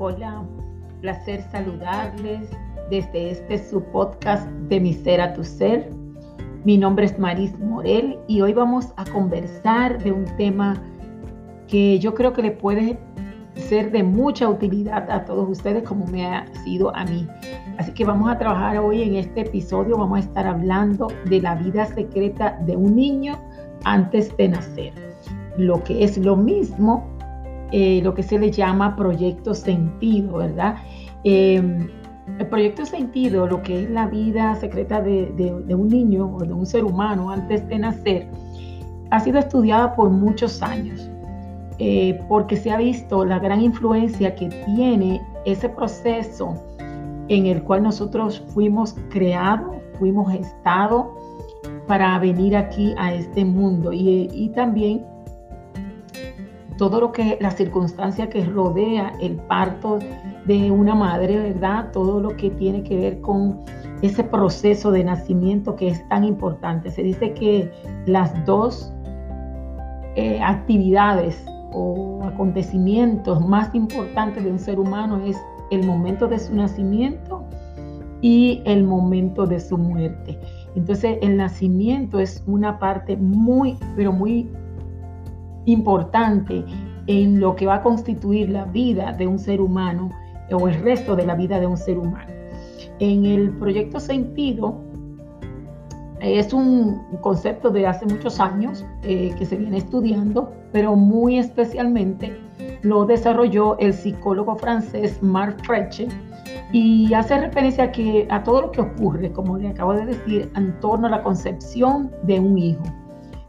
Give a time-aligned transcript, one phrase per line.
[0.00, 0.44] Hola,
[1.00, 2.48] placer saludarles
[2.88, 5.90] desde este su podcast de Mi Ser a Tu Ser.
[6.64, 10.80] Mi nombre es Maris Morel y hoy vamos a conversar de un tema
[11.66, 12.96] que yo creo que le puede
[13.56, 17.26] ser de mucha utilidad a todos ustedes como me ha sido a mí.
[17.78, 21.56] Así que vamos a trabajar hoy en este episodio, vamos a estar hablando de la
[21.56, 23.36] vida secreta de un niño
[23.82, 24.92] antes de nacer.
[25.56, 27.17] Lo que es lo mismo
[27.72, 30.76] eh, lo que se le llama proyecto sentido, ¿verdad?
[31.24, 31.88] Em,
[32.38, 36.66] el proyecto sentido, lo que es la vida secreta de, un niño o de un
[36.66, 38.28] ser humano antes de nacer,
[39.10, 41.10] ha sido estudiada por muchos años,
[41.78, 46.54] eh, porque se ha visto la gran influencia que tiene ese proceso
[47.28, 51.06] en el cual nosotros fuimos creados, fuimos gestados
[51.86, 55.04] para venir aquí a este mundo y, y también
[56.78, 59.98] todo lo que, la circunstancia que rodea el parto
[60.46, 61.90] de una madre, ¿verdad?
[61.92, 63.58] Todo lo que tiene que ver con
[64.00, 66.90] ese proceso de nacimiento que es tan importante.
[66.90, 67.70] Se dice que
[68.06, 68.92] las dos
[70.14, 75.36] eh, actividades o acontecimientos más importantes de un ser humano es
[75.70, 77.44] el momento de su nacimiento
[78.22, 80.38] y el momento de su muerte.
[80.76, 84.48] Entonces el nacimiento es una parte muy, pero muy
[85.66, 86.64] importante
[87.06, 90.10] en lo que va a constituir la vida de un ser humano
[90.50, 92.32] o el resto de la vida de un ser humano.
[93.00, 94.76] En el proyecto Sentido
[96.20, 102.36] es un concepto de hace muchos años eh, que se viene estudiando, pero muy especialmente
[102.82, 106.08] lo desarrolló el psicólogo francés Marc Freche
[106.72, 110.50] y hace referencia a, que, a todo lo que ocurre, como le acabo de decir,
[110.54, 112.82] en torno a la concepción de un hijo,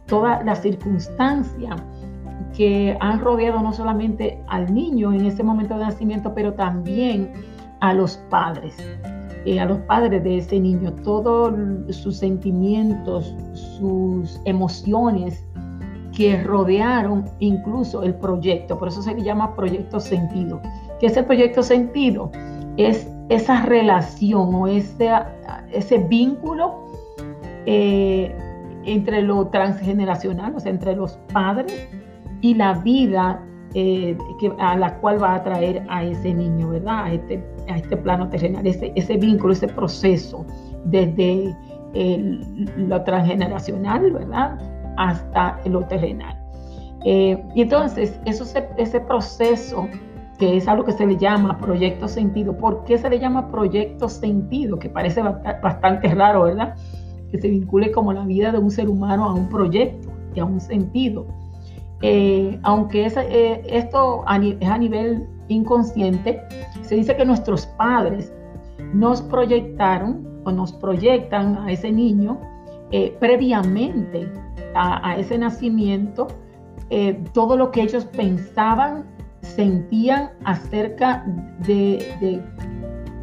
[0.05, 1.75] toda la circunstancia
[2.59, 7.31] que han rodeado no solamente al niño en ese momento de nacimiento, pero también
[7.79, 8.75] a los padres,
[9.45, 11.53] eh, a los padres de ese niño, todos
[11.95, 15.45] sus sentimientos, sus emociones
[16.13, 20.59] que rodearon incluso el proyecto, por eso se le llama proyecto sentido.
[20.99, 22.29] ¿Qué es el proyecto sentido?
[22.75, 25.09] Es esa relación o ese,
[25.71, 26.75] ese vínculo
[27.65, 28.35] eh,
[28.83, 31.87] entre lo transgeneracional, o sea, entre los padres
[32.41, 37.03] y la vida eh, que, a la cual va a traer a ese niño, ¿verdad?
[37.03, 40.45] A este, a este plano terrenal, ese, ese vínculo, ese proceso
[40.85, 41.55] desde
[42.77, 44.57] lo transgeneracional, ¿verdad?
[44.97, 46.37] Hasta lo terrenal.
[47.05, 48.45] Eh, y entonces, eso
[48.77, 49.87] ese proceso,
[50.37, 54.09] que es algo que se le llama proyecto sentido, ¿por qué se le llama proyecto
[54.09, 54.77] sentido?
[54.79, 56.75] Que parece bastante raro, ¿verdad?
[57.31, 60.45] Que se vincule como la vida de un ser humano a un proyecto y a
[60.45, 61.27] un sentido.
[62.01, 64.23] Eh, aunque eh, esto
[64.61, 66.41] es a nivel inconsciente,
[66.81, 68.31] se dice que nuestros padres
[68.93, 72.39] nos proyectaron o nos proyectan a ese niño
[72.91, 74.31] eh, previamente
[74.75, 76.27] a, ese nacimiento
[77.33, 79.05] todo lo que ellos pensaban,
[79.41, 81.23] sentían acerca
[81.67, 82.41] de,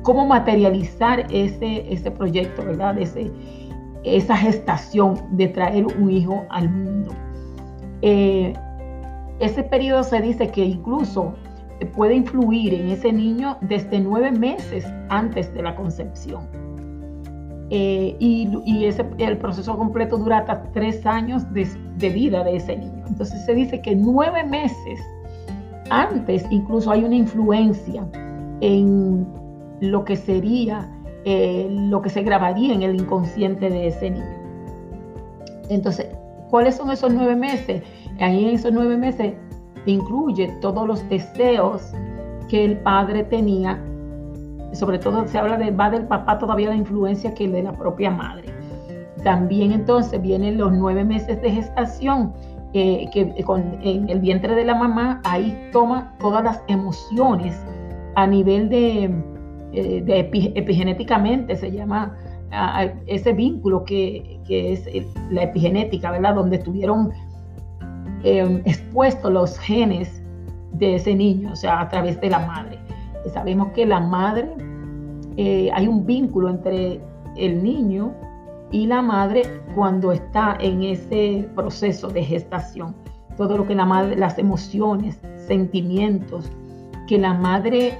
[0.02, 2.96] cómo materializar ese, ese proyecto, ¿verdad?
[2.96, 3.32] Ese,
[4.04, 7.12] esa gestación de traer un hijo al mundo.
[9.38, 11.34] Ese periodo se dice que incluso
[11.94, 16.46] puede influir en ese niño desde nueve meses antes de la concepción.
[17.70, 18.48] Eh, y,
[19.18, 21.66] el proceso completo dura hasta tres años de,
[22.10, 23.04] vida de ese niño.
[23.08, 25.00] Entonces se dice que nueve meses
[25.90, 28.06] antes incluso hay una influencia
[28.60, 29.26] en
[29.80, 30.88] lo que sería,
[31.24, 34.24] eh, lo que se grabaría en el inconsciente de ese niño.
[35.68, 36.06] Entonces,
[36.48, 37.82] ¿cuáles son esos nueve meses?
[38.20, 39.34] Ahí en esos nueve meses
[39.86, 41.92] incluye todos los deseos
[42.48, 43.82] que el padre tenía.
[44.72, 48.10] Sobre todo se habla de, va del papá todavía la influencia que de la propia
[48.10, 48.46] madre.
[49.22, 52.32] También entonces vienen los nueve meses de gestación,
[52.72, 53.34] eh, que
[53.82, 57.58] en el vientre de la mamá, ahí toma todas las emociones
[58.14, 59.04] a nivel de,
[59.72, 62.16] eh, epigenéticamente, se llama
[63.06, 64.86] ese vínculo que, es
[65.30, 66.34] la epigenética, ¿verdad?
[66.34, 67.10] Donde estuvieron
[68.22, 70.22] Em, expuestos los genes
[70.72, 72.78] de ese niño, o sea, a través de la madre.
[73.32, 74.48] sabemos que la madre,
[75.36, 77.00] eh, hay un vínculo entre
[77.36, 78.14] el niño
[78.70, 79.42] y la madre
[79.74, 82.94] cuando está en ese proceso de gestación.
[83.36, 86.50] Todo lo que la madre, las emociones, sentimientos
[87.08, 87.98] que la madre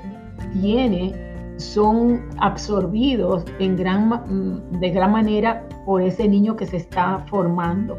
[0.61, 1.13] tiene
[1.57, 7.97] son absorbidos en gran, mm, de gran manera por ese niño que se está formando.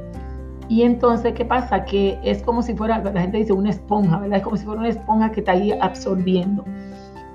[0.69, 1.85] Y entonces, ¿qué pasa?
[1.85, 4.39] Que es como si fuera, la gente dice una esponja, ¿verdad?
[4.39, 6.65] Es como si fuera una esponja que está ahí absorbiendo.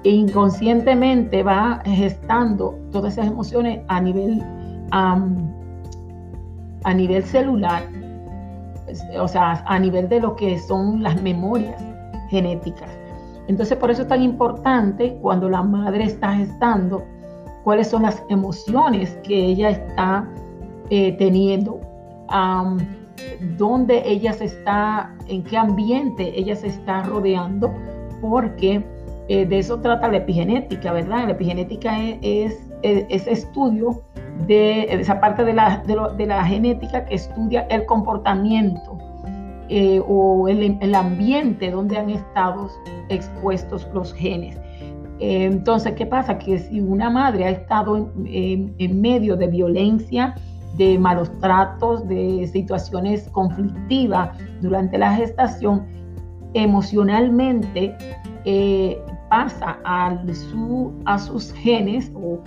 [0.04, 4.42] e inconscientemente va gestando todas esas emociones a nivel,
[4.90, 7.82] a nivel celular,
[9.18, 11.82] o sea, a nivel de lo que son las memorias
[12.30, 12.90] genéticas.
[13.48, 17.04] Entonces, por eso es tan importante cuando la madre está gestando,
[17.64, 20.28] cuáles son las emociones que ella está
[20.90, 21.80] eh, teniendo,
[23.58, 27.72] dónde ella se está, en qué ambiente ella se está rodeando,
[28.20, 28.84] porque
[29.28, 31.24] eh, de eso trata la epigenética, ¿verdad?
[31.26, 34.02] La epigenética es, ese estudio
[34.46, 35.82] de esa parte de la,
[36.16, 38.98] de, la, genética que estudia el comportamiento
[39.68, 42.68] eh, o el, ambiente donde han estado
[43.08, 44.56] expuestos los genes.
[45.20, 46.38] Eh, entonces, ¿qué pasa?
[46.38, 50.34] Que si una madre ha estado en medio de violencia,
[50.76, 54.30] de malos tratos, de situaciones conflictivas
[54.60, 55.84] durante la gestación,
[56.54, 57.96] emocionalmente
[58.44, 58.98] eh,
[59.30, 62.40] pasa a, su, a sus genes o,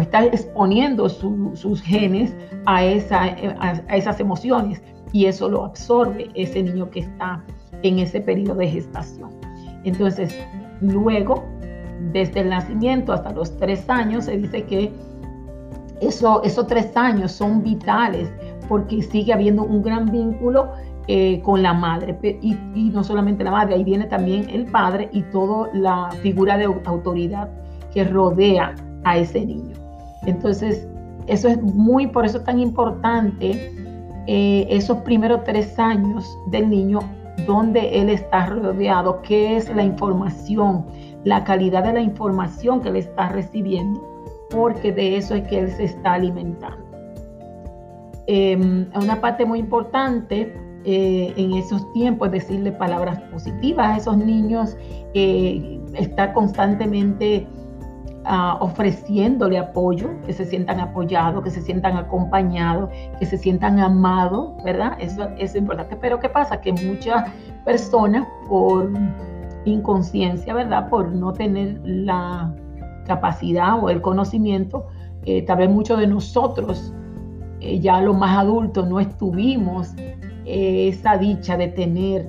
[0.00, 2.34] está exponiendo sus genes
[2.66, 3.22] a, esa,
[3.60, 4.82] a, esas emociones
[5.12, 7.42] y eso lo absorbe ese niño que está
[7.82, 9.30] en ese periodo de gestación.
[9.84, 10.36] Entonces,
[10.80, 11.44] luego,
[12.12, 14.92] desde el nacimiento hasta los tres años, se dice que
[16.02, 18.30] eso, esos tres años son vitales
[18.68, 20.70] porque sigue habiendo un gran vínculo
[21.08, 22.18] eh, con la madre.
[22.42, 26.64] Y, no solamente la madre, ahí viene también el padre y toda la figura de
[26.64, 27.48] autoridad
[27.92, 29.74] que rodea a ese niño.
[30.26, 30.86] Entonces,
[31.26, 33.72] eso es muy, por eso es tan importante
[34.26, 37.00] eh, esos primeros tres años del niño
[37.46, 40.86] donde él está rodeado, qué es la información,
[41.24, 44.00] la calidad de la información que él está recibiendo,
[44.52, 46.84] porque de eso es que él se está alimentando.
[48.26, 48.56] Eh,
[48.94, 50.54] una parte muy importante
[50.84, 54.76] eh, en esos tiempos decirle palabras positivas a esos niños,
[55.14, 57.46] eh, estar constantemente
[58.24, 64.52] ah, ofreciéndole apoyo, que se sientan apoyados, que se sientan acompañados, que se sientan amados,
[64.64, 64.96] ¿verdad?
[65.00, 65.96] Eso, es importante.
[65.96, 66.60] Pero ¿qué pasa?
[66.60, 67.30] Que muchas
[67.64, 68.90] personas por
[69.64, 70.88] inconsciencia, ¿verdad?
[70.88, 72.52] Por no tener la
[73.06, 74.86] capacidad o el conocimiento,
[75.24, 76.92] eh, tal vez muchos de nosotros,
[77.80, 79.94] ya los más adultos, no estuvimos
[80.44, 82.28] esa dicha de tener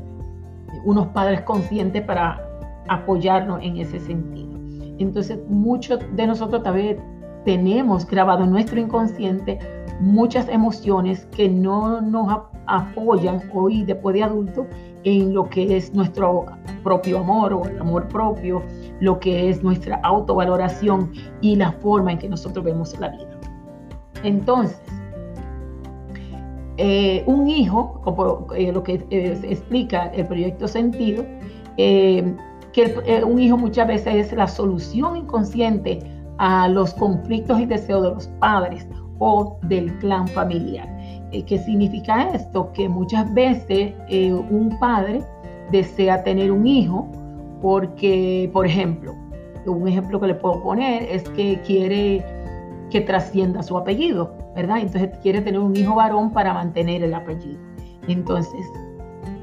[0.86, 2.40] unos padres conscientes para
[2.88, 4.52] apoyarnos en ese sentido.
[5.00, 6.98] Entonces, muchos de nosotros tal
[7.46, 9.60] tenemos grabado en nuestro inconsciente
[10.00, 14.68] muchas emociones que no nos apoyan hoy después de adulto
[15.04, 16.46] en lo que es nuestro
[16.84, 18.62] propio amor o el amor propio,
[19.04, 21.12] lo que es nuestra autovaloración
[21.42, 23.38] y la forma en que nosotros vemos la vida.
[24.24, 24.80] Entonces,
[26.78, 28.02] eh, un hijo,
[28.56, 31.26] eh, lo que eh, explica el proyecto Sentido,
[31.76, 36.00] que un hijo muchas veces es la solución inconsciente
[36.38, 38.88] a los conflictos y deseos de los padres
[39.20, 40.88] o del clan familiar.
[41.32, 42.72] ¿Qué significa esto?
[42.72, 43.94] Que muchas veces
[44.50, 45.22] un padre
[45.72, 47.08] desea tener un hijo
[47.63, 49.15] porque, por ejemplo,
[49.65, 52.21] un ejemplo que le puedo poner es que quiere
[52.92, 54.80] que trascienda su apellido, ¿verdad?
[54.80, 57.57] Entonces quiere tener un hijo varón para mantener el apellido.
[58.10, 58.65] Entonces,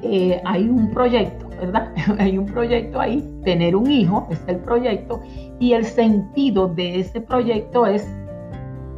[0.02, 1.94] eh, hay un proyecto, ¿verdad?
[2.18, 5.22] hay un proyecto ahí, tener un hijo, es el proyecto,
[5.58, 8.06] y el sentido de ese proyecto es,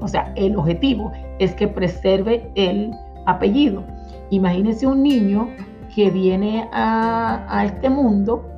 [0.00, 2.91] o sea, el objetivo es que preserve el
[3.26, 3.85] apellido.
[4.31, 5.47] Imagínense un niño
[5.95, 8.49] que viene a, a este mundo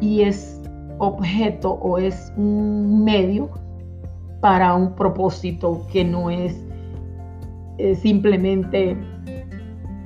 [0.00, 0.60] y es
[0.98, 3.50] objeto o es un medio
[4.40, 6.56] para un propósito que no es
[8.00, 8.96] simplemente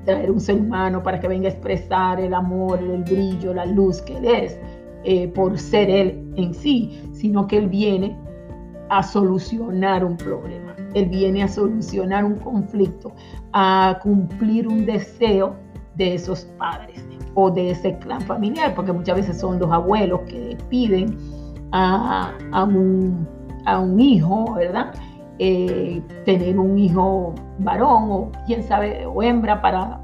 [0.05, 4.01] traer un ser humano para que venga a expresar el amor, el brillo, la luz
[4.03, 4.59] que es,
[5.05, 8.17] eh, por ser él en sí, sino que él viene
[8.89, 13.13] a solucionar un problema, él viene a solucionar un conflicto,
[13.53, 15.55] a cumplir un deseo
[15.97, 17.03] de esos padres
[17.35, 21.17] o de ese clan familiar, porque muchas veces son los abuelos que piden
[21.73, 23.27] a, a un
[23.65, 24.93] a un hijo, ¿verdad?
[25.39, 30.01] Eh, tener un hijo varón o quién sabe, o hembra para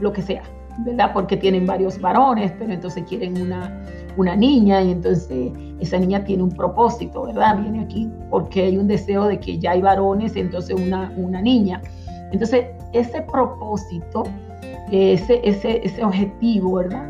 [0.00, 0.42] lo que sea,
[0.78, 1.12] ¿verdad?
[1.12, 3.82] Porque tienen varios varones, pero entonces quieren una,
[4.16, 7.58] una niña y entonces esa niña tiene un propósito, ¿verdad?
[7.60, 11.80] Viene aquí porque hay un deseo de que ya hay varones, entonces una, una niña.
[12.32, 14.22] Entonces, ese propósito,
[14.90, 17.08] ese, ese, ese objetivo, ¿verdad?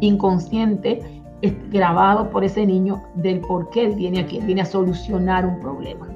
[0.00, 1.00] Inconsciente,
[1.42, 5.46] es grabado por ese niño del por qué él viene aquí, él viene a solucionar
[5.46, 6.08] un problema.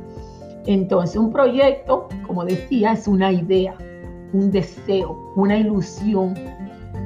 [0.67, 3.77] Entonces, un proyecto, como decía, es una idea,
[4.33, 6.35] un deseo, una ilusión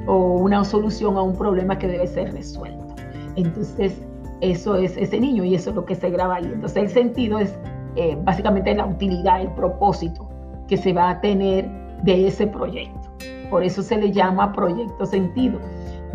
[0.07, 2.95] o una solución a un problema que debe ser resuelto.
[3.35, 4.01] Entonces,
[4.41, 6.45] eso es ese niño y eso es lo que se graba ahí.
[6.45, 7.53] Entonces el sentido es
[7.95, 10.29] eh, básicamente la utilidad, el propósito
[10.67, 11.69] que se va a tener
[12.03, 12.98] de ese proyecto.
[13.49, 15.59] Por eso se le llama proyecto sentido,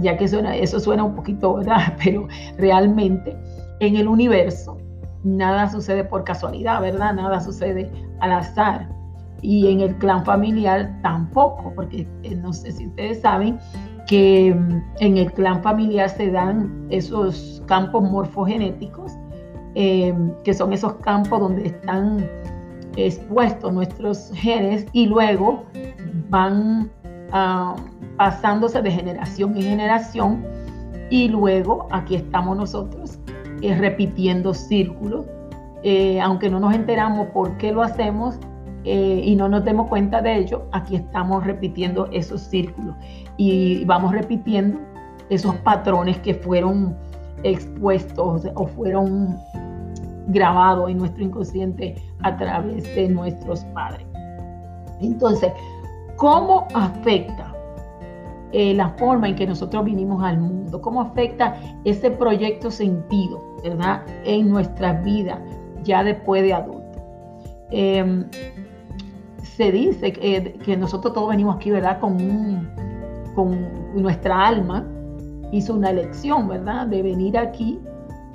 [0.01, 1.95] ya que eso suena un poquito, ¿verdad?
[2.05, 3.37] Pero realmente
[3.81, 4.79] en el universo
[5.25, 7.15] nada sucede por casualidad, ¿verdad?
[7.15, 8.89] Nada sucede al azar.
[9.43, 13.59] Y en el clan familiar tampoco, porque eh, no sé si ustedes saben
[14.07, 19.13] que mm, en el clan familiar se dan esos campos morfogenéticos,
[19.75, 20.15] eh,
[20.45, 22.27] que son esos campos donde están
[22.97, 25.65] expuestos nuestros genes y luego
[26.31, 26.91] van
[27.35, 27.77] ah,
[28.17, 30.45] pasándose de generación en generación
[31.11, 33.19] y luego aquí estamos nosotros
[33.63, 35.27] eh, repitiendo círculos,
[35.83, 38.39] eh, aunque no nos enteramos por qué lo hacemos
[38.85, 42.95] eh, y no nos demos cuenta de ello, aquí estamos repitiendo esos círculos
[43.37, 44.79] y vamos repitiendo
[45.31, 46.97] esos patrones que fueron
[47.43, 49.37] expuestos o fueron
[50.29, 54.07] grabados en nuestro inconsciente a través de nuestros padres.
[55.01, 55.53] Entonces,
[56.17, 57.55] ¿cómo afecta
[58.53, 60.81] eh, la forma en que nosotros vinimos al mundo?
[60.81, 65.41] ¿Cómo afecta ese proyecto sentido, verdad, en nuestra vida
[65.83, 66.99] ya después de adulto?
[67.71, 68.27] Em,
[69.43, 72.01] se dice que, nosotros todos venimos aquí, ¿verdad?
[72.01, 72.69] Con,
[73.35, 73.57] con
[73.95, 74.87] nuestra alma
[75.53, 76.87] hizo una elección, ¿verdad?
[76.87, 77.81] De venir aquí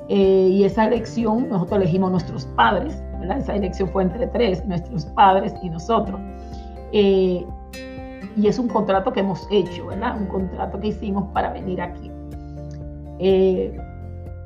[0.10, 3.00] eh, y esa elección nosotros elegimos nuestros padres,
[3.38, 6.20] esa elección fue entre tres, nuestros padres y nosotros.
[8.30, 10.20] Eh, y es un contrato que hemos hecho, ¿verdad?
[10.20, 12.12] Un contrato que hicimos para venir aquí.
[13.20, 13.78] Eh,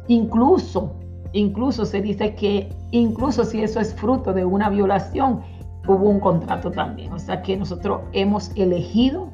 [0.07, 0.93] incluso,
[1.31, 5.41] incluso se dice que incluso si eso es fruto de una violación,
[5.87, 7.11] hubo un contrato también.
[7.13, 9.29] O sea que nosotros hemos elegido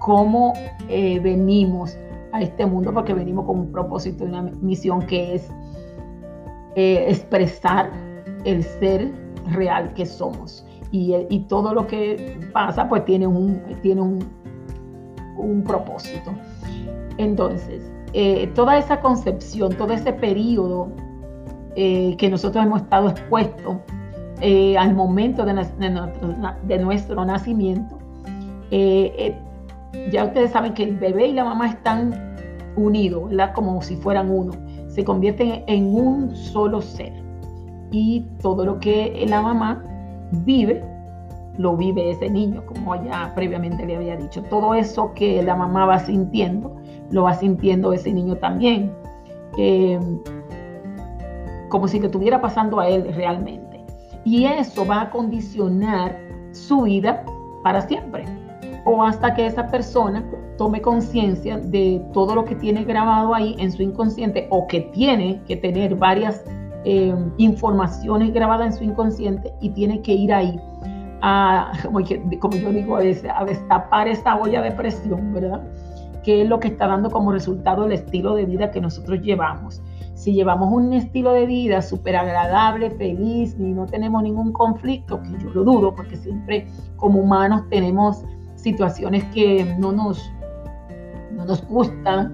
[0.00, 0.52] cómo
[0.88, 1.96] eh, venimos
[2.32, 5.48] a este mundo porque venimos con un propósito y una misión que es
[6.76, 7.90] expresar
[8.44, 9.12] el ser
[9.52, 10.66] real que somos.
[10.96, 14.24] Y, todo lo que pasa pues tiene un, tiene un,
[15.36, 16.30] un propósito.
[17.18, 17.82] Entonces,
[18.12, 20.92] eh, toda esa concepción, todo ese periodo
[21.74, 23.78] eh, que nosotros hemos estado expuestos
[24.40, 25.66] eh, al momento de,
[26.62, 27.98] de, nuestro, nacimiento,
[30.12, 32.36] ya ustedes saben que el bebé y la mamá están
[32.76, 33.52] unidos, ¿verdad?
[33.52, 34.52] Como si fueran uno.
[34.86, 37.12] Se convierten en un solo ser
[37.90, 39.82] y todo lo que la mamá
[40.34, 40.82] vive,
[41.58, 44.42] lo vive ese niño, como ya previamente le había dicho.
[44.44, 46.76] Todo eso que la mamá va sintiendo,
[47.10, 48.92] lo va sintiendo ese niño también.
[49.56, 50.00] Eh,
[51.68, 53.84] como si le estuviera pasando a él realmente.
[54.24, 56.16] Y eso va a condicionar
[56.52, 57.24] su vida
[57.62, 58.24] para siempre.
[58.84, 60.24] O hasta que esa persona
[60.56, 65.40] tome conciencia de todo lo que tiene grabado ahí en su inconsciente o que tiene
[65.46, 66.44] que tener varias
[66.84, 70.60] eh, informaciones grabadas en su inconsciente y tiene que ir ahí
[71.22, 72.00] a, como,
[72.56, 75.62] yo digo a veces, a destapar esa olla de presión, ¿verdad?
[76.22, 79.82] Que es lo que está dando como resultado el estilo de vida que nosotros llevamos.
[80.14, 85.42] Si llevamos un estilo de vida súper agradable, feliz y no tenemos ningún conflicto, que
[85.42, 88.24] yo lo dudo, porque siempre como humanos tenemos
[88.56, 90.30] situaciones que no nos,
[91.32, 92.32] no nos gustan,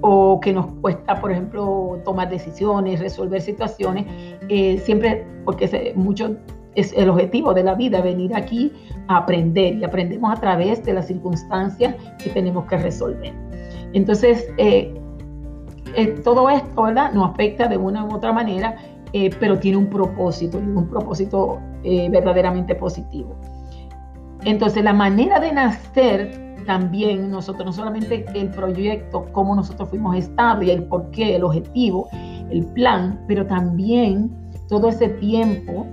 [0.00, 4.06] o que nos cuesta, por ejemplo, tomar decisiones, resolver situaciones,
[4.48, 6.36] eh, siempre, porque mucho
[6.74, 8.72] es el objetivo de la vida, venir aquí
[9.08, 13.32] a aprender y aprendemos a través de las circunstancias que tenemos que resolver.
[13.94, 14.94] Entonces, eh,
[15.94, 17.12] eh, todo esto, ¿verdad?
[17.12, 18.76] Nos afecta de una u otra manera,
[19.40, 21.58] pero tiene un propósito y un propósito
[22.10, 23.34] verdaderamente positivo.
[24.44, 30.70] Entonces, la manera de nacer también nosotros, no solamente el proyecto, cómo nosotros fuimos estables,
[30.70, 32.08] el porqué, el objetivo,
[32.50, 34.30] el plan, pero también
[34.68, 35.86] todo ese tiempo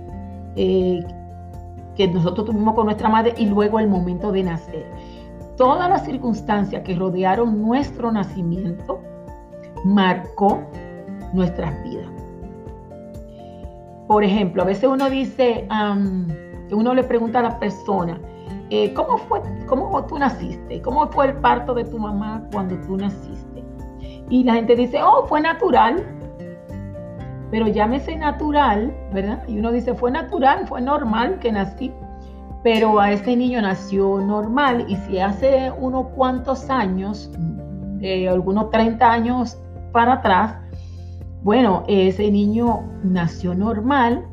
[0.56, 1.02] eh,
[1.96, 4.86] que nosotros tuvimos con nuestra madre y luego el momento de nacer.
[5.56, 9.00] Todas las circunstancias que rodearon nuestro nacimiento
[9.84, 10.60] marcó
[11.32, 12.08] nuestras vidas.
[14.08, 15.66] Por ejemplo, a veces uno dice,
[16.70, 18.20] uno le pregunta a la persona,
[18.70, 20.80] eh, ¿cómo, fue, ¿cómo tú naciste?
[20.82, 23.64] ¿Cómo fue el parto de tu mamá cuando tú naciste?
[24.30, 26.02] Y la gente dice, oh, fue natural.
[27.50, 29.42] Pero llámese natural, ¿verdad?
[29.46, 31.92] Y uno dice, fue natural, fue normal que nací.
[32.62, 34.86] Pero a ese niño nació normal.
[34.88, 37.30] Y si hace unos cuantos años,
[37.98, 39.58] de algunos 30 años
[39.92, 40.56] para atrás,
[41.42, 44.24] bueno, ese niño nació normal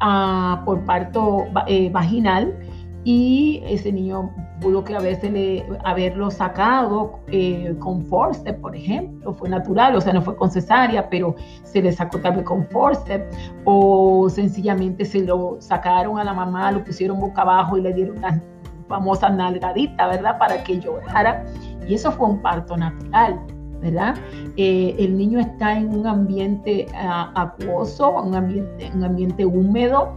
[0.00, 2.56] ah, por parto eh, vaginal
[3.04, 4.30] y ese niño
[4.60, 10.12] pudo que veces le, haberlo sacado eh, con forceps, por ejemplo, fue natural, o sea,
[10.12, 15.24] no fue con cesárea, pero se le sacó tal vez con forceps, o sencillamente se
[15.24, 18.40] lo sacaron a la mamá, lo pusieron boca abajo y le dieron una
[18.88, 20.38] famosa nalgadita, ¿verdad?
[20.38, 21.44] Para que llorara.
[21.88, 23.40] Y eso fue un parto natural.
[23.80, 24.14] ¿verdad?
[24.56, 30.14] Eh, el niño está en un ambiente ah, acuoso, un ambiente, un ambiente húmedo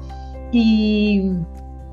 [0.51, 1.31] y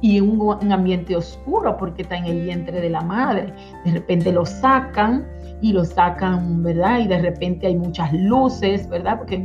[0.03, 3.55] y un, un ambiente oscuro porque está en el vientre de la madre.
[3.85, 5.27] De repente lo sacan
[5.63, 6.99] y lo sacan, ¿verdad?
[6.99, 9.17] Y de repente hay muchas luces, ¿verdad?
[9.19, 9.37] Porque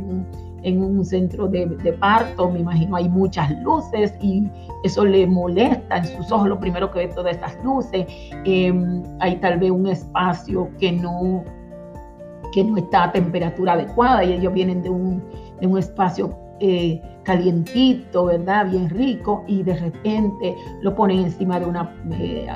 [0.62, 1.66] en un, centro de,
[2.00, 4.48] parto, me imagino, hay muchas luces y
[4.82, 8.06] eso le molesta en sus ojos, lo primero que ve todas estas luces.
[8.44, 11.44] Em, hay tal vez un espacio que no,
[12.52, 15.22] que no está a temperatura adecuada y ellos vienen de un,
[15.60, 18.70] de un espacio eh, calientito, ¿verdad?
[18.70, 22.48] Bien rico, y de repente lo ponen encima de una, eh,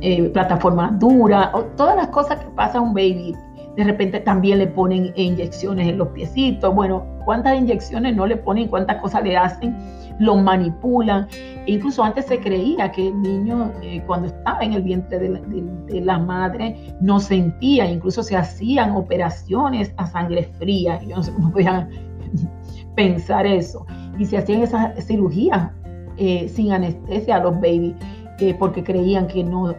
[0.00, 3.34] eh, plataforma dura, todas las cosas que pasa a un baby.
[3.76, 6.72] De repente también le ponen inyecciones en los piecitos.
[6.72, 8.68] Bueno, ¿cuántas inyecciones no le ponen?
[8.68, 9.76] ¿Cuántas cosas le hacen?
[10.20, 11.26] Lo manipulan.
[11.66, 13.72] E incluso antes se creía que el niño
[14.06, 17.90] cuando estaba en el vientre de la, madre no sentía.
[17.90, 21.00] Incluso se hacían operaciones a sangre fría.
[21.02, 21.88] Yo no sé cómo vean
[22.98, 23.86] pensar eso.
[24.18, 25.70] Y se hacían esas cirugías
[26.16, 27.94] eh, sin anestesia a los babies
[28.40, 29.72] eh, porque creían que no,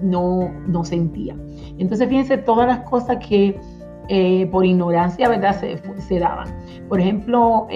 [0.00, 1.38] no, no sentían.
[1.78, 3.60] Entonces, fíjense todas las cosas que
[4.08, 6.48] eh, por ignorancia, ¿verdad?, se, daban.
[6.88, 7.68] Por ejemplo,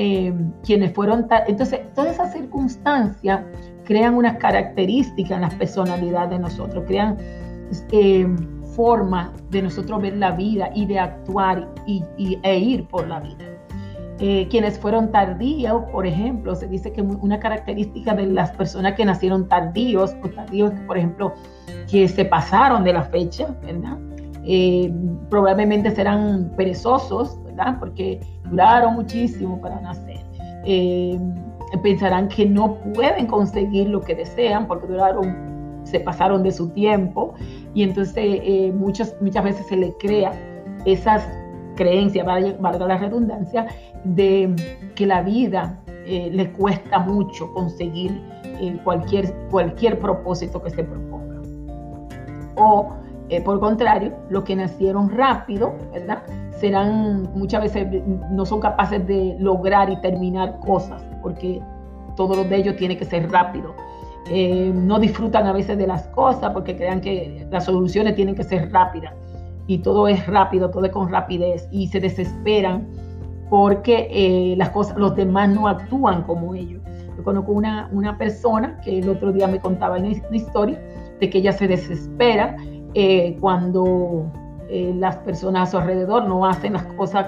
[0.65, 1.26] quienes fueron...
[1.47, 3.43] Entonces, todas esas circunstancias
[3.85, 7.19] crean unas características en la personalidad de nosotros, crean
[8.75, 12.03] formas de nosotros ver la vida y de actuar y,
[12.43, 13.56] e ir por la vida.
[14.18, 19.04] Eh, quienes fueron tardíos, por ejemplo, se dice que una característica de las personas que
[19.04, 21.35] nacieron tardíos, o tardíos, por ejemplo,
[21.90, 23.99] que se pasaron de la fecha, ¿verdad?
[24.44, 24.90] Eh,
[25.28, 27.78] probablemente serán perezosos, ¿verdad?
[27.78, 30.20] Porque duraron muchísimo para nacer.
[30.64, 31.18] Eh,
[31.83, 37.35] pensarán que no pueden conseguir lo que desean porque duraron, se pasaron de su tiempo
[37.74, 40.33] y entonces muchas, muchas veces se le crea
[40.87, 41.29] esas
[41.77, 43.67] creencias, valga la redundancia,
[44.05, 44.55] de
[44.95, 48.23] que la vida eh, le cuesta mucho conseguir
[48.61, 51.43] eh, cualquier, cualquier propósito que se proponga.
[52.57, 52.91] O,
[53.29, 56.23] eh, por contrario, los que nacieron rápido, ¿verdad?
[56.61, 57.87] Serán muchas veces
[58.31, 61.61] no son capaces de lograr y terminar cosas, porque
[62.17, 63.75] todo lo de ellos tiene que ser rápido.
[64.75, 68.73] no disfrutan a veces de las cosas porque crean que las soluciones tienen que ser
[68.73, 69.12] rápidas
[69.66, 72.87] y todo es rápido, todo es con rapidez y se desesperan
[73.50, 76.83] porque eh, las cosas, los demás no actúan como ellos.
[77.16, 80.81] Yo conozco una, una persona que el otro día me contaba una historia
[81.20, 82.57] de que ella se desespera
[82.94, 84.31] eh, cuando
[84.68, 87.26] eh, las personas a su alrededor no hacen las cosas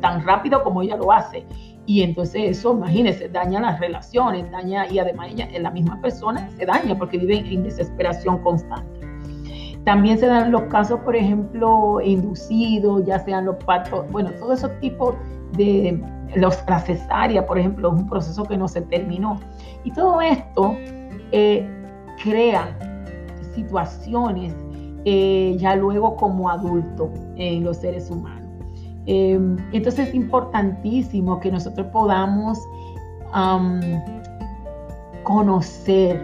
[0.00, 1.46] tan rápido como ella lo hace.
[1.86, 6.66] Y entonces eso, imagínense, daña las relaciones, daña, y además ella, la misma persona se
[6.66, 8.99] daña porque vive en desesperación constante.
[9.84, 14.78] También se dan los casos, por ejemplo, inducidos, ya sean los partos, bueno, todos esos
[14.80, 15.14] tipos
[15.56, 16.02] de
[16.36, 19.40] los, la cesárea, por ejemplo, es un proceso que no se terminó.
[19.84, 20.76] Y todo esto
[21.32, 21.66] eh,
[22.22, 22.76] crea
[23.54, 24.54] situaciones
[25.04, 28.40] eh, ya luego como adulto en los seres humanos.
[29.06, 32.58] Em, entonces es importantísimo que nosotros podamos
[35.22, 36.20] conocer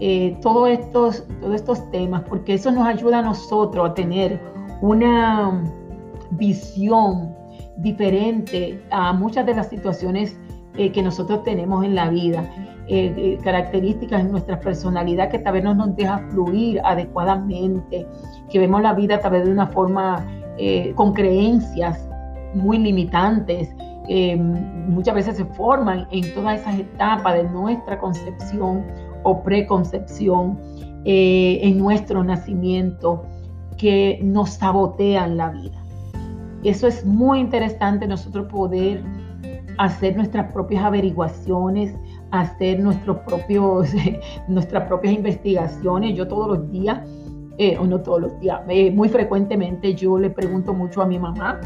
[0.00, 4.40] eh, todos, estos, todos estos temas, porque eso nos ayuda a nosotros a tener
[4.80, 5.62] una
[6.32, 7.34] visión
[7.76, 10.36] diferente a muchas de las situaciones
[10.76, 12.44] eh, que nosotros tenemos en la vida,
[12.88, 18.06] eh, características en nuestra personalidad que tal vez no nos deja fluir adecuadamente,
[18.50, 20.26] que vemos la vida a través de una forma
[20.94, 22.08] con creencias
[22.54, 23.74] muy limitantes,
[24.86, 28.84] muchas veces se forman en todas esas etapas de nuestra concepción
[29.22, 30.58] o preconcepción
[31.04, 33.24] eh, en nuestro nacimiento
[33.76, 35.82] que nos sabotean la vida.
[36.62, 39.02] Eso es muy interesante nosotros poder
[39.78, 41.94] hacer nuestras propias averiguaciones,
[42.30, 43.90] hacer nuestros propios,
[44.48, 46.16] nuestras propias investigaciones.
[46.16, 47.00] Yo todos los días,
[47.58, 51.18] eh, o no todos los días, eh, muy frecuentemente yo le pregunto mucho a mi
[51.18, 51.60] mamá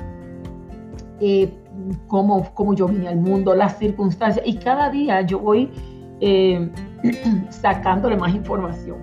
[2.07, 5.71] cómo, cómo yo vine al mundo, las circunstancias, y cada día yo voy
[6.21, 6.71] eh,
[7.51, 8.99] sacándole más información.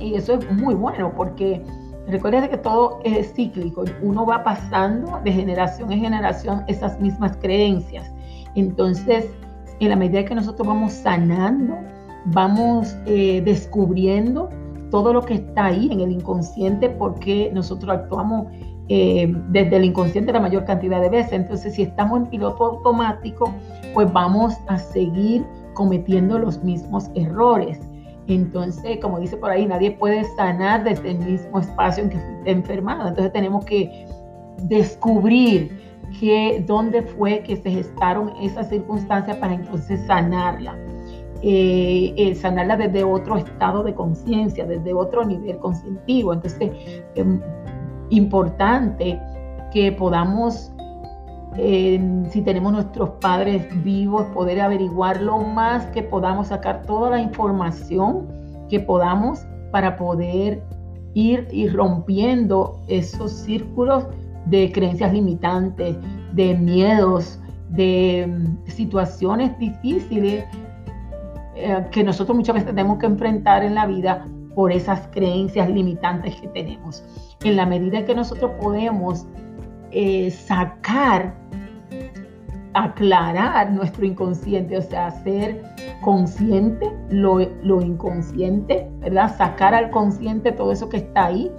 [0.00, 1.62] Y eso, es muy bueno porque
[2.06, 8.10] recuerden que todo es cíclico, uno va pasando de generación en generación esas mismas creencias.
[8.54, 9.26] Entonces,
[9.80, 11.76] en la medida que nosotros vamos sanando,
[12.26, 14.48] vamos eh, descubriendo
[14.90, 18.46] todo lo que está ahí en el inconsciente porque nosotros actuamos
[18.88, 21.32] eh, desde el inconsciente la mayor cantidad de veces.
[21.34, 23.52] Entonces, si estamos en piloto automático,
[23.92, 25.44] pues vamos a seguir
[25.78, 27.78] cometiendo los mismos errores.
[28.26, 32.50] Entonces, como dice por ahí, nadie puede sanar desde el mismo espacio en que fuiste
[32.50, 33.08] enfermado.
[33.08, 34.06] Entonces tenemos que
[34.64, 35.70] descubrir
[36.18, 40.76] que dónde fue que se gestaron esas circunstancias para entonces sanarla.
[41.42, 46.32] Eh, eh, sanarla desde otro estado de conciencia, desde otro nivel conscientivo.
[46.32, 46.72] Entonces,
[47.14, 47.24] es
[48.10, 49.20] importante
[49.72, 50.72] que podamos,
[51.56, 58.26] si tenemos nuestros padres vivos, poder averiguar lo más que podamos, sacar toda la información
[58.68, 59.40] que podamos
[59.72, 60.62] para poder
[61.14, 64.06] ir, ir rompiendo esos círculos
[64.46, 65.96] de creencias limitantes,
[66.32, 67.38] de miedos,
[67.70, 70.44] de mm, situaciones difíciles
[71.56, 76.36] eh, que nosotros muchas veces tenemos que enfrentar en la vida por esas creencias limitantes
[76.36, 77.02] que tenemos.
[77.44, 79.26] En la medida que nosotros podemos
[79.90, 81.34] eh, sacar,
[82.74, 85.62] aclarar nuestro inconsciente, o sea, ser
[86.02, 89.36] consciente lo, lo inconsciente, ¿verdad?
[89.36, 91.50] Sacar al consciente todo eso que está ahí,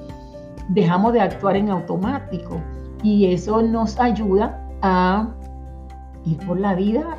[0.70, 2.62] dejamos de actuar en automático
[3.04, 5.30] y eso nos ayuda a
[6.26, 7.18] ir por la vida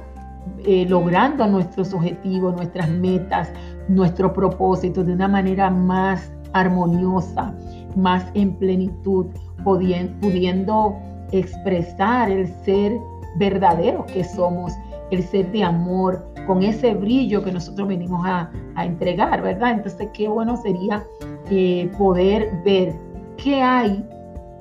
[0.65, 3.51] eh, logrando nuestros objetivos, nuestras metas,
[3.89, 7.55] nuestro propósito de una manera más armoniosa,
[7.97, 9.27] más en plenitud,
[9.65, 10.97] pudiendo
[11.33, 12.93] expresar el ser
[13.37, 14.73] verdadero que somos,
[15.11, 19.73] el ser de amor, con ese brillo que nosotros venimos a, entregar, ¿verdad?
[19.73, 21.05] Entonces, qué bueno sería
[21.51, 22.95] eh, poder ver
[23.37, 24.03] qué hay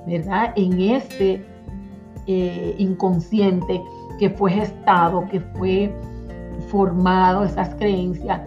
[0.05, 0.53] ¿verdad?
[0.55, 1.41] En ese
[2.27, 3.81] eh, inconsciente
[4.17, 5.93] que fue gestado, que fue
[6.67, 8.41] formado, esas creencias,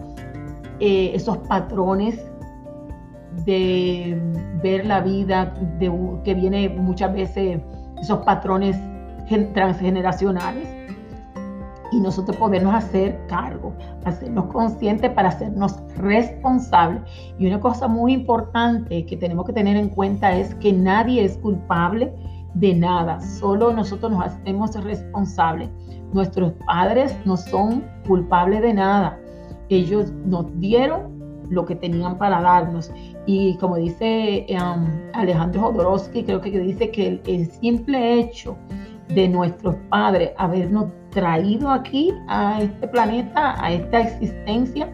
[0.79, 2.19] eh, esos patrones
[3.45, 4.19] de
[4.61, 5.91] ver la vida, de,
[6.23, 7.59] que viene muchas veces,
[8.01, 8.77] esos patrones
[9.53, 10.67] transgeneracionales,
[11.93, 13.71] y nosotros podernos hacer cargo,
[14.03, 17.03] hacernos conscientes para hacernos responsables.
[17.37, 21.37] Y una cosa muy importante que tenemos que tener en cuenta es que nadie es
[21.37, 22.11] culpable
[22.55, 25.69] de nada, solo nosotros nos hacemos responsables.
[26.13, 29.19] Nuestros padres no son culpables de nada.
[29.69, 31.12] Ellos nos dieron
[31.53, 32.91] lo que tenían para darnos.
[33.25, 38.57] Y como dice um, Alejandro Jodorowsky, creo que dice que el simple hecho
[39.09, 44.89] de nuestros padres habernos traído aquí a este planeta, a esta existencia,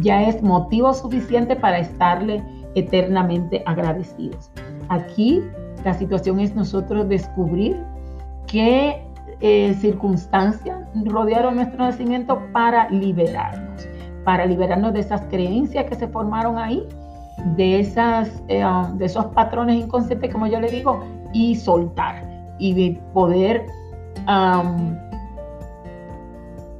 [0.00, 2.42] ya es motivo suficiente para estarle
[2.74, 4.50] eternamente agradecidos.
[4.88, 5.42] Aquí
[5.84, 7.76] la situación es nosotros descubrir
[8.46, 9.02] qué
[9.40, 13.88] eh, circunstancias rodearon nuestro nacimiento para liberarnos,
[14.24, 16.86] para liberarnos de esas creencias que se formaron ahí,
[17.56, 22.92] de, esas, eh, um, de esos patrones inconscientes, como yo le digo, y soltar y
[23.12, 23.66] poder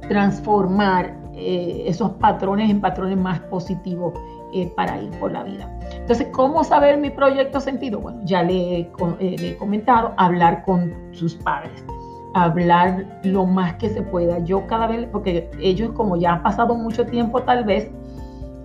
[0.07, 4.13] transformar eh, esos patrones en patrones más positivos
[4.53, 5.69] eh, para ir por la vida.
[5.91, 7.99] Entonces, ¿cómo saber mi proyecto sentido?
[7.99, 11.83] Bueno, ya le, eh, le he comentado, hablar con sus padres
[12.33, 14.39] hablar lo más que se pueda.
[14.39, 17.89] Yo cada vez, porque ellos como ya han pasado mucho tiempo tal vez,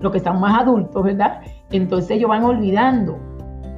[0.00, 1.40] lo que están más adultos, ¿verdad?
[1.70, 3.18] Entonces ellos van olvidando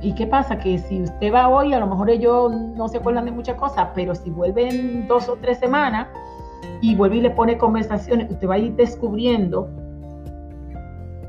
[0.03, 0.59] ¿Y qué pasa?
[0.59, 3.89] Que si usted va hoy, a lo mejor ellos no se acuerdan de muchas cosas,
[3.95, 6.09] pero si vuelven dos o tres semanas
[6.81, 9.69] y vuelve y le pone conversaciones, usted va a ir descubriendo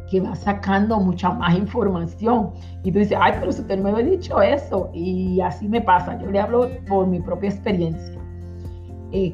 [0.10, 2.52] que va sacando mucha más información.
[2.84, 4.90] Y tú dices, ay, pero si usted no me había dicho eso.
[4.94, 6.18] Y así me pasa.
[6.20, 8.11] Yo le hablo por mi propia experiencia.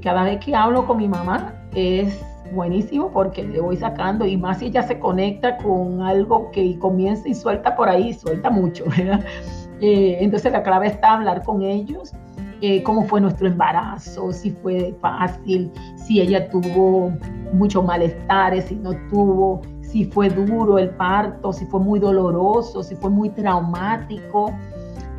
[0.01, 2.19] Cada vez que hablo con mi mamá es
[2.53, 7.27] buenísimo porque le voy sacando y más si ella se conecta con algo que comienza
[7.27, 8.85] y suelta por ahí, suelta mucho,
[9.81, 12.13] eh, entonces la clave está hablar con ellos,
[12.61, 17.11] eh, cómo fue nuestro embarazo, si fue fácil, si ella tuvo
[17.53, 22.95] muchos malestares, si no tuvo, si fue duro el parto, si fue muy doloroso, si
[22.95, 24.51] fue muy traumático.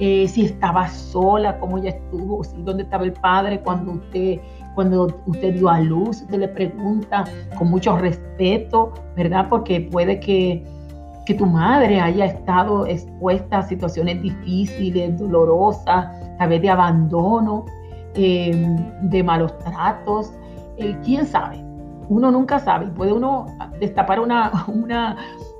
[0.00, 4.40] Eh, si estaba sola, cómo ella estuvo, si dónde estaba el padre cuando usted
[4.78, 7.24] cuando usted dio a luz, usted le pregunta
[7.58, 9.48] con mucho respeto, ¿verdad?
[9.48, 10.64] Porque puede que,
[11.26, 16.06] que tu madre haya estado expuesta a situaciones difíciles, dolorosas,
[16.38, 17.64] tal vez de abandono,
[18.14, 20.32] em, de malos tratos,
[20.76, 21.58] eh, quién sabe.
[22.08, 23.46] Uno nunca sabe, puede uno
[23.80, 25.16] destapar una, una,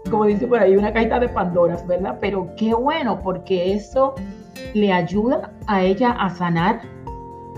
[0.09, 2.19] como dice por ahí, una cajita de Pandoras, ¿verdad?
[2.21, 4.15] Pero qué bueno, porque eso
[4.75, 6.81] le ayuda a ella a sanar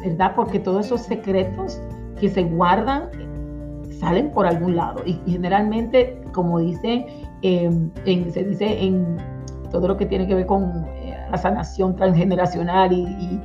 [0.02, 0.32] ¿verdad?
[0.34, 1.80] Porque todos esos secretos
[2.18, 3.08] que se guardan
[3.98, 7.06] salen por algún lado y, generalmente como dice,
[7.42, 9.18] em, se dice en
[9.70, 13.40] todo lo que tiene que ver con eh, la sanación transgeneracional y,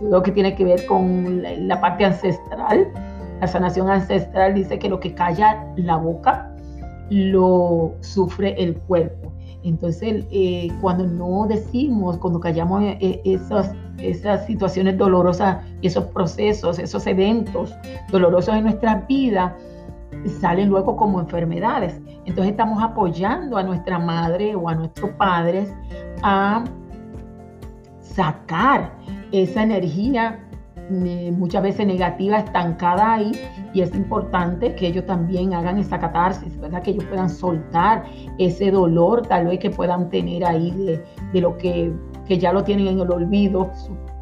[0.00, 2.88] todo lo que tiene que ver con la, parte ancestral.
[3.42, 6.53] La sanación ancestral dice que lo que calla la boca
[7.10, 9.32] lo sufre el cuerpo.
[9.62, 17.06] Entonces, eh, cuando no decimos, cuando callamos eh, esas, esas situaciones dolorosas, esos procesos, esos
[17.06, 17.74] eventos
[18.10, 19.56] dolorosos en nuestra vida,
[20.40, 22.00] salen luego como enfermedades.
[22.26, 25.72] Entonces estamos apoyando a nuestra madre o a nuestros padres
[26.22, 26.64] a
[28.00, 28.92] sacar
[29.32, 30.43] esa energía eh,
[30.90, 33.32] muchas veces negativa estancada ahí
[33.72, 36.82] y es importante que ellos también hagan esa catarsis, ¿verdad?
[36.82, 38.04] Que ellos puedan soltar
[38.38, 41.92] ese dolor tal vez que puedan tener ahí de, de lo que,
[42.26, 43.70] que ya lo tienen en el olvido,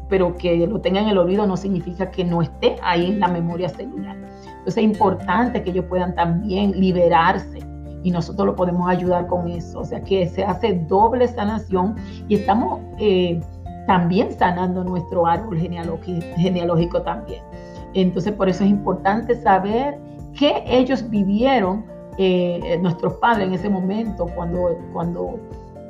[0.09, 3.27] pero que lo tengan en el olvido no significa que no esté ahí en la
[3.27, 4.15] memoria celular.
[4.45, 7.59] Entonces es importante que ellos puedan también liberarse
[8.03, 9.79] y nosotros lo podemos ayudar con eso.
[9.79, 11.95] O sea que se hace doble sanación
[12.27, 13.41] y estamos eh,
[13.87, 17.43] también sanando nuestro árbol genealógico, también.
[17.93, 19.99] Entonces por eso es importante saber
[20.37, 21.85] qué ellos vivieron,
[22.17, 25.39] eh, nuestros padres en ese momento, cuando, cuando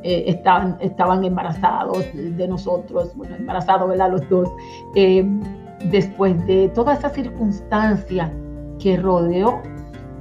[0.04, 4.12] eh, estaban, estaban embarazados de nosotros, bueno, embarazados, ¿verdad?
[4.12, 4.50] Los dos,
[5.92, 8.32] después de toda esa circunstancia
[8.80, 9.62] que rodeó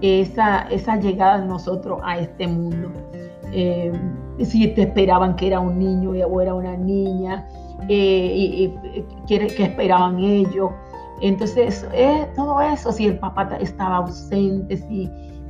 [0.03, 2.91] esa, esa llegada de nosotros a este mundo.
[3.53, 3.93] Eh,
[4.45, 7.47] si te esperaban que era un niño o era una niña,
[7.89, 10.71] eh, y, que, esperaban ellos.
[11.21, 15.09] Entonces, eh, todo eso, si el papá estaba ausente, si,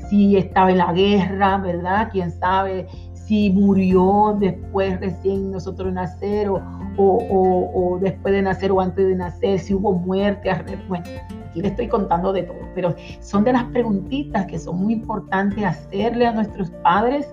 [0.09, 2.09] si estaba en la guerra, ¿verdad?
[2.13, 2.87] Quién sabe
[3.33, 6.61] si murió después recién nosotros nacer o,
[6.97, 10.51] o, o, después de nacer o antes de nacer, si hubo muerte,
[10.89, 11.05] bueno,
[11.49, 15.65] aquí le estoy contando de todo, pero son de las preguntitas que son muy importantes
[15.65, 17.33] hacerle a nuestros padres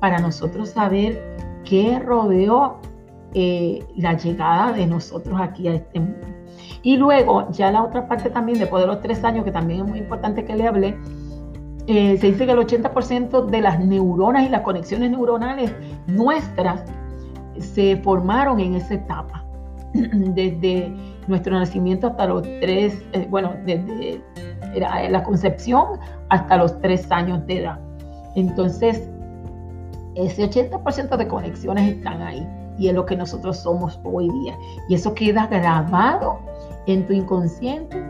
[0.00, 1.22] para nosotros saber
[1.64, 2.80] qué rodeó
[3.34, 6.26] eh, la llegada de nosotros aquí a este mundo.
[6.82, 9.88] Y luego, ya la otra parte también, después de los tres años, que también es
[9.88, 10.98] muy importante que le hablé,
[11.86, 15.72] eh, se dice que el 80% de las neuronas y las conexiones neuronales
[16.06, 16.84] nuestras
[17.58, 19.44] se formaron en esa etapa,
[19.94, 20.92] desde
[21.26, 24.22] nuestro nacimiento hasta los tres, eh, bueno, desde
[25.10, 27.80] la concepción hasta los tres años de edad.
[28.36, 29.08] Entonces,
[30.16, 32.46] ese 80% de conexiones están ahí
[32.78, 34.56] y es lo que nosotros somos hoy día.
[34.88, 36.38] Y eso queda grabado
[36.86, 38.02] en tu inconsciente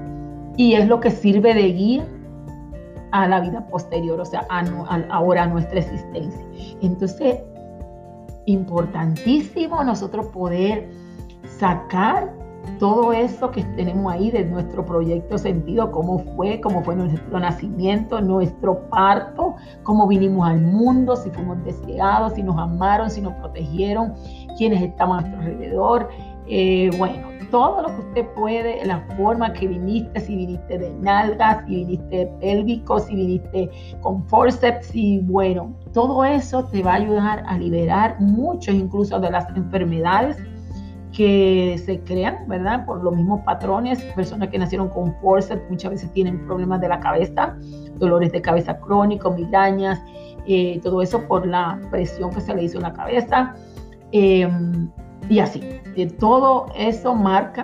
[0.56, 2.06] y es lo que sirve de guía
[3.12, 4.64] a la vida posterior, o sea, a,
[5.10, 6.44] ahora a nuestra existencia.
[6.80, 7.38] Entonces,
[8.46, 10.88] importantísimo nosotros poder
[11.58, 12.32] sacar
[12.78, 18.20] todo eso que tenemos ahí de nuestro proyecto sentido, cómo fue, cómo fue nuestro nacimiento,
[18.20, 24.14] nuestro parto, cómo vinimos al mundo, si fuimos deseados, si nos amaron, si nos protegieron,
[24.56, 26.08] quiénes estaban a nuestro alrededor.
[26.46, 31.64] Eh, bueno, todo lo que usted puede, la forma que viniste, si viniste de nalgas,
[31.66, 37.44] si viniste pélvico, si viniste con forceps, y bueno, todo eso te va a ayudar
[37.46, 40.38] a liberar muchos incluso de las enfermedades
[41.12, 42.86] que se crean, ¿verdad?
[42.86, 47.00] Por los mismos patrones, personas que nacieron con forceps muchas veces tienen problemas de la
[47.00, 47.54] cabeza,
[47.98, 50.02] dolores de cabeza crónicos, migrañas,
[50.46, 53.54] eh, todo eso por la presión que se le hizo en la cabeza.
[54.12, 54.90] Em,
[55.28, 55.60] y así,
[55.96, 57.62] eh, todo eso marca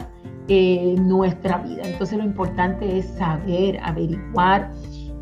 [0.49, 1.83] eh, nuestra vida.
[1.85, 4.71] Entonces lo importante es saber, averiguar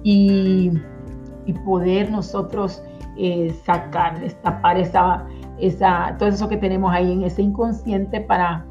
[0.03, 0.73] y,
[1.65, 2.83] poder nosotros
[3.17, 5.25] eh, sacar, destapar esa,
[5.59, 8.67] esa, todo eso que tenemos ahí en ese inconsciente para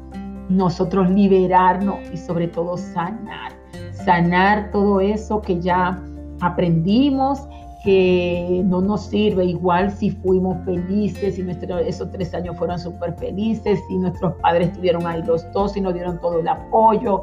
[0.48, 3.52] nosotros liberarnos y sobre todo sanar.
[3.92, 6.02] Sanar todo eso que ya
[6.40, 7.46] aprendimos
[7.86, 13.14] que no nos sirve igual si fuimos felices, si nuestro, esos tres años fueron súper
[13.14, 17.22] felices, si nuestros padres estuvieron ahí los dos y nos dieron todo el apoyo.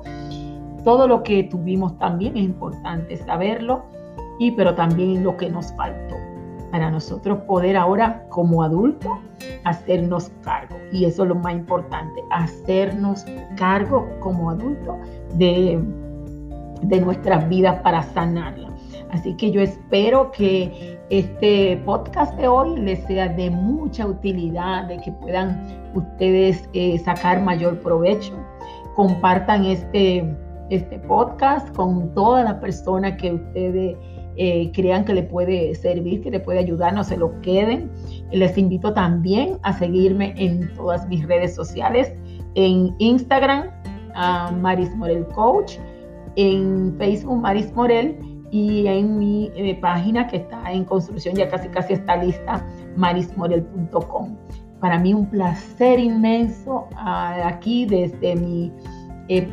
[0.85, 3.83] Todo lo que tuvimos también es importante saberlo,
[4.39, 6.15] y pero también lo que nos faltó
[6.71, 9.11] para nosotros poder ahora como adultos
[9.65, 10.77] hacernos cargo.
[10.93, 13.25] Y eso es lo más importante, hacernos
[13.57, 14.95] cargo como adultos
[15.35, 15.77] de,
[16.83, 18.72] de nuestras vidas para sanarlas.
[19.13, 24.97] Así que yo espero que este podcast de hoy les sea de mucha utilidad, de
[24.97, 28.33] que puedan ustedes eh, sacar mayor provecho.
[28.95, 30.25] Compartan este,
[30.71, 33.95] este podcast con todas las personas que ustedes
[34.35, 37.91] eh, crean que le puede servir, que le puede ayudar, no se lo queden.
[38.31, 42.11] Les invito también a seguirme en todas mis redes sociales,
[42.55, 43.69] en Instagram,
[44.15, 45.73] a Maris Morel Coach,
[46.35, 51.69] en Facebook Maris Morel y en mi eh, página que está en construcción, ya casi
[51.69, 52.63] casi está lista,
[52.95, 54.37] marismorel.com.
[54.79, 58.71] Para mí un placer inmenso ah, aquí desde mi...
[59.27, 59.47] Eh,